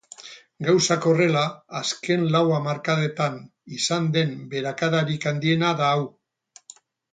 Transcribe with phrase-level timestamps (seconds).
[0.67, 1.43] Gauzak horrela,
[1.79, 3.37] azken lau hamarkadetan
[3.81, 6.05] izan den beherakadarik handiena da hau.